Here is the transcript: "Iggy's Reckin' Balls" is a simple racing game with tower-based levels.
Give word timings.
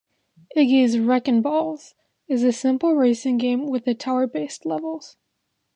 "Iggy's 0.57 0.97
Reckin' 0.97 1.43
Balls" 1.43 1.93
is 2.27 2.41
a 2.41 2.51
simple 2.51 2.95
racing 2.95 3.37
game 3.37 3.67
with 3.67 3.85
tower-based 3.99 4.65
levels. 4.65 5.15